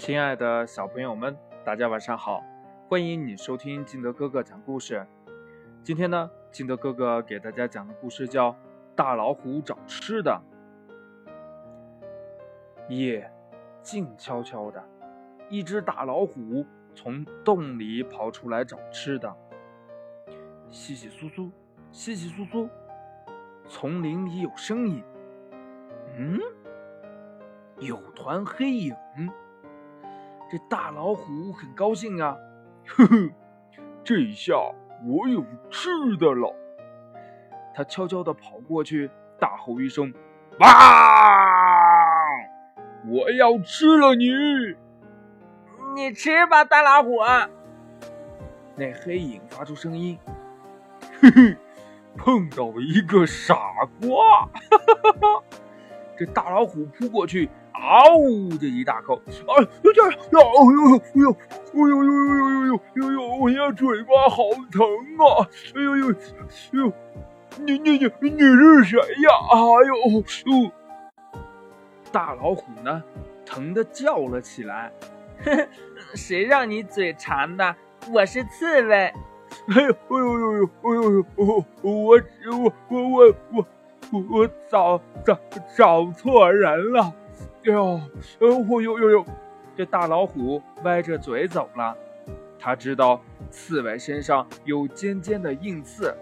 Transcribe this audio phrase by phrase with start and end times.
[0.00, 2.42] 亲爱的小朋友们，大家晚上好！
[2.88, 5.06] 欢迎你收听金德哥哥讲故事。
[5.82, 8.50] 今天呢，金德哥哥给大家讲的故事叫
[8.96, 10.40] 《大老虎找吃的》。
[12.88, 13.30] 夜
[13.82, 14.82] 静悄悄的，
[15.50, 16.64] 一只大老虎
[16.94, 19.28] 从洞里跑出来找吃的。
[20.70, 21.50] 窸窸窣窣，
[21.92, 22.70] 窸窸窣窣，
[23.68, 25.04] 丛林里有声音。
[26.16, 26.40] 嗯，
[27.80, 28.96] 有团黑影。
[30.50, 32.36] 这大老虎很高兴啊，
[32.84, 33.30] 呵呵，
[34.02, 34.54] 这下
[35.06, 36.52] 我有吃的了。
[37.72, 39.08] 他悄悄地跑过去，
[39.38, 40.12] 大吼一声
[40.58, 40.66] ：“哇！
[43.06, 44.26] 我要吃了你！
[45.94, 47.18] 你吃吧，大老虎。”
[48.74, 50.18] 那黑影发出声音
[51.22, 51.56] ：“嘿嘿，
[52.16, 53.54] 碰到一个傻
[54.02, 55.44] 瓜！”哈哈哈！
[56.18, 57.48] 这大老虎扑过去。
[57.80, 58.50] 嗷呜！
[58.58, 61.30] 这一大口，哎，这，哎呦，哎呦，哎呦，
[61.72, 64.84] 哎呦，呦呦，呦呦，呦呦，呦，我呀，嘴巴好疼
[65.18, 65.48] 啊！
[65.74, 66.14] 哎呦呦，
[66.72, 66.92] 呦，
[67.64, 69.30] 你你你你是谁呀？
[69.50, 70.70] 哎呦，呦！
[72.12, 73.02] 大老虎呢，
[73.46, 74.92] 疼的叫了起来。
[76.14, 77.74] 谁让你嘴馋的？
[78.12, 79.12] 我是刺猬。
[79.68, 83.34] 哎呦，哎呦呦呦，哎呦呦，我我我我我
[84.12, 85.38] 我我找找
[85.76, 87.12] 找错人了。
[87.62, 88.00] 哟，
[88.40, 89.24] 哦呦呦呦！
[89.76, 91.96] 这大老虎歪着嘴走了。
[92.58, 96.14] 他知道刺猬身上有尖尖的硬刺。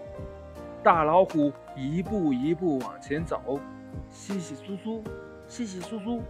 [0.82, 3.60] 大老虎一步一步往前走，
[4.10, 5.02] 稀稀疏疏，
[5.46, 6.22] 稀稀疏疏。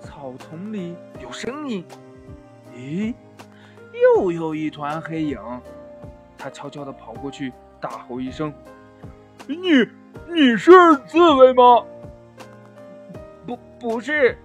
[0.00, 1.84] 草丛里有声音。
[2.74, 3.14] 咦，
[4.16, 5.38] 又有一团黑影。
[6.36, 8.52] 他悄悄地跑过去，大吼一声
[9.48, 9.56] ：“你，
[10.28, 10.70] 你是
[11.06, 11.84] 刺猬吗？”
[13.80, 14.36] 不是，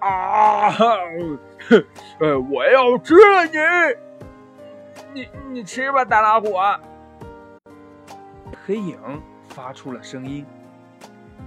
[0.00, 0.68] 啊！
[2.20, 5.22] 呃，我要吃了你！
[5.22, 6.54] 你你吃吧，大老虎。
[8.66, 8.98] 黑影
[9.48, 10.44] 发出了声音，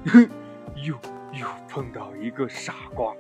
[0.08, 0.28] 哼
[0.76, 0.96] 又
[1.34, 3.14] 又碰到一个傻瓜。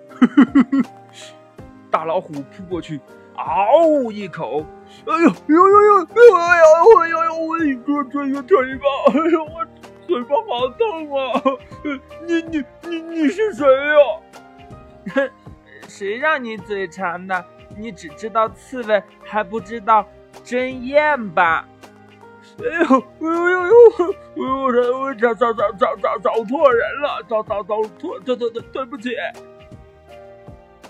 [1.91, 2.99] 大老虎扑过去，
[3.35, 4.65] 嗷呜一口，
[5.05, 6.05] 哎呦呦呦呦！
[6.35, 7.35] 哎呦哎呦呦！
[7.45, 9.65] 我一个这个嘴巴，哎呦我。
[10.07, 11.41] 嘴巴好痛啊！
[13.57, 15.15] 谁呀？
[15.15, 15.29] 哼
[15.89, 17.45] 谁让你嘴馋的？
[17.75, 20.05] 你只知道刺猬，还不知道
[20.43, 21.67] 针燕吧？
[22.59, 24.15] 哎呦哎呦呦呦！
[24.35, 29.11] 我我找找找找找找错人了，找找找错，对对对，对不起。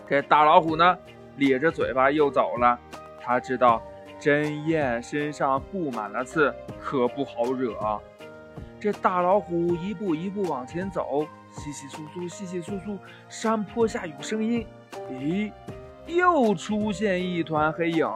[0.07, 0.97] 这大老虎呢，
[1.37, 2.77] 咧着嘴巴又走了。
[3.21, 3.81] 他知道
[4.19, 7.75] 针燕身上布满了刺，可不好惹。
[8.79, 11.25] 这大老虎一步一步往前走，
[11.57, 12.97] 窸窸窣窣，窸窸窣窣。
[13.27, 14.65] 山坡下有声音，
[15.11, 15.51] 咦，
[16.05, 18.07] 又出现一团黑影。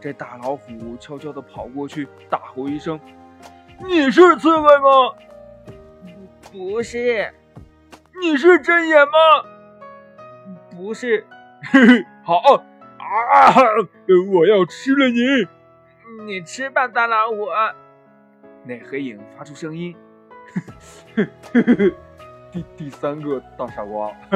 [0.00, 2.98] 这大老虎悄悄地跑过去，大吼一声
[3.86, 5.14] ：“你是刺猬吗
[6.52, 7.32] ？”“不是。
[8.20, 9.12] ”“你是针眼吗
[10.76, 11.26] ？”“不是。
[11.70, 12.36] ”“嘿嘿，好
[12.98, 13.54] 啊，
[14.32, 15.46] 我要吃了你
[16.24, 17.48] ！”“你吃吧，大老虎。”
[18.64, 19.94] 那黑影发出声音，
[22.56, 24.10] 第第三个大傻瓜，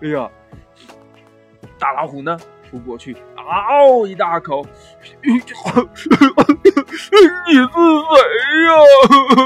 [0.00, 0.30] 哎呀，
[1.78, 2.38] 大老虎呢？
[2.70, 4.64] 扑过去，嗷一大口，
[5.22, 5.54] 你是
[6.96, 7.20] 谁
[8.64, 8.80] 呀？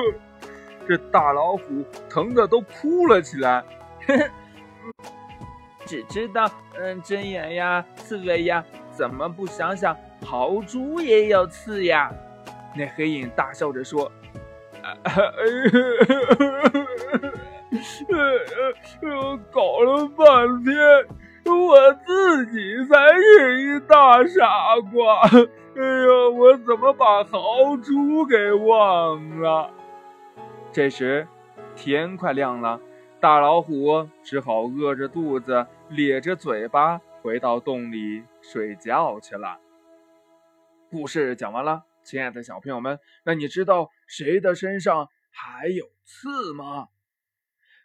[0.86, 3.64] 这大老虎疼的都哭了起来，
[5.84, 12.12] 只知道嗯针眼呀，刺猬呀，怎么不想想豪猪也有刺呀？
[12.76, 14.08] 那黑影大笑着说
[19.52, 20.74] ：“搞了半天，
[21.44, 25.22] 我自己才是一大傻瓜。
[25.76, 29.70] 哎呀，我怎么把豪猪给忘了？”
[30.72, 31.26] 这时
[31.74, 32.80] 天快亮了，
[33.20, 39.58] 大老虎只好饿着肚子，咧着嘴巴回到洞里睡觉去了。
[40.90, 41.84] 故事讲完了。
[42.02, 46.86] 亲爱的小朋友们，那你知道谁的身上还有刺吗？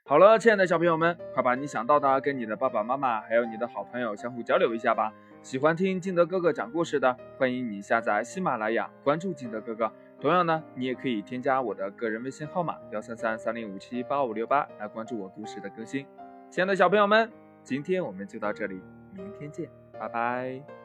[0.03, 5.13] 好了，亲爱的小朋友们，快把你想到的跟你的爸爸妈妈还有你的好朋友相互交流一下吧。
[5.41, 9.89] 喜欢听金德哥哥讲故事的，欢迎你下载喜马拉雅，关注金德哥哥。
[10.19, 16.05] 同样呢，你也可以添加我的个人微信号码幺三三三零五七八五六八来关注我故事的更新。
[16.49, 17.31] 亲爱的小朋友们，
[17.63, 18.81] 今天我们就到这里，
[19.15, 20.80] 明天见，拜拜。